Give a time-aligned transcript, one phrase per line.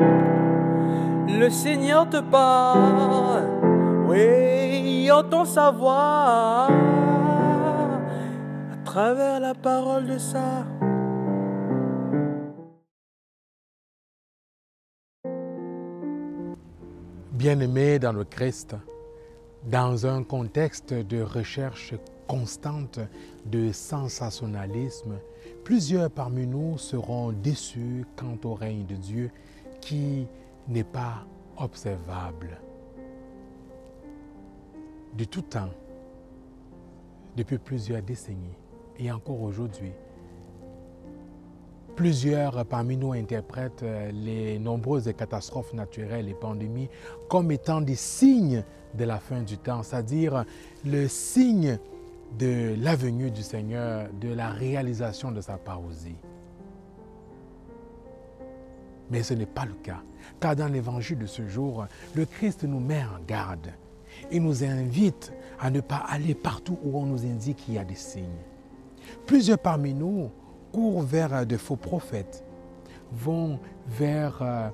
[0.00, 3.44] Le Seigneur te parle,
[4.08, 6.68] oui, entend sa voix
[8.72, 10.64] à travers la parole de ça.
[17.32, 18.76] Bien-aimés dans le Christ,
[19.64, 21.94] dans un contexte de recherche
[22.26, 23.00] constante
[23.46, 25.18] de sensationnalisme,
[25.64, 29.30] plusieurs parmi nous seront déçus quant au règne de Dieu
[29.80, 30.26] qui
[30.68, 31.26] n'est pas
[31.56, 32.60] observable.
[35.16, 35.70] De tout temps,
[37.36, 38.56] depuis plusieurs décennies
[38.98, 39.92] et encore aujourd'hui,
[42.00, 46.88] Plusieurs parmi nous interprètent euh, les nombreuses catastrophes naturelles et pandémies
[47.28, 50.46] comme étant des signes de la fin du temps, c'est-à-dire
[50.86, 51.78] le signe
[52.38, 56.16] de la venue du Seigneur, de la réalisation de sa parousie.
[59.10, 60.02] Mais ce n'est pas le cas,
[60.38, 63.72] car dans l'évangile de ce jour, le Christ nous met en garde
[64.30, 67.84] et nous invite à ne pas aller partout où on nous indique qu'il y a
[67.84, 68.24] des signes.
[69.26, 70.30] Plusieurs parmi nous
[70.72, 72.44] courent vers de faux prophètes,
[73.12, 74.68] vont vers euh,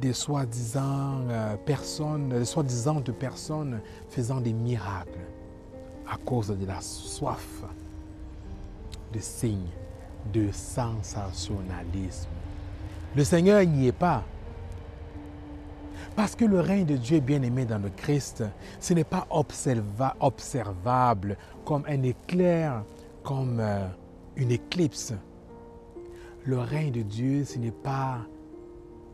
[0.00, 5.26] des soi-disant euh, personnes, des soi-disant personnes faisant des miracles
[6.08, 7.64] à cause de la soif
[9.12, 9.70] de signes,
[10.32, 12.28] de sensationnalisme.
[13.16, 14.22] Le Seigneur n'y est pas.
[16.14, 18.44] Parce que le règne de Dieu est bien aimé dans le Christ,
[18.78, 19.26] ce n'est pas
[20.20, 22.84] observable comme un éclair,
[23.22, 23.86] comme euh,
[24.36, 25.14] une éclipse.
[26.44, 28.18] Le règne de Dieu, ce n'est pas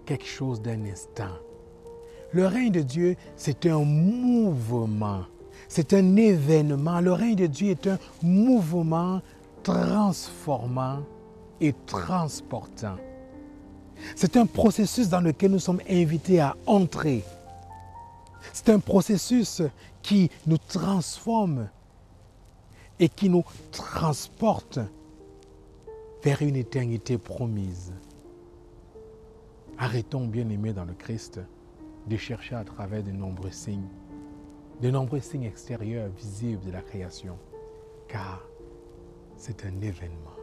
[0.04, 1.38] quelque chose d'un instant.
[2.32, 5.22] Le règne de Dieu, c'est un mouvement,
[5.68, 7.00] c'est un événement.
[7.00, 9.22] Le règne de Dieu est un mouvement
[9.62, 11.02] transformant
[11.60, 12.96] et transportant.
[14.16, 17.24] C'est un processus dans lequel nous sommes invités à entrer.
[18.52, 19.62] C'est un processus
[20.02, 21.68] qui nous transforme
[22.98, 24.78] et qui nous transporte
[26.22, 27.92] vers une éternité promise.
[29.78, 31.40] Arrêtons, bien aimés dans le Christ,
[32.06, 33.88] de chercher à travers de nombreux signes,
[34.80, 37.36] de nombreux signes extérieurs visibles de la création,
[38.08, 38.42] car
[39.36, 40.41] c'est un événement.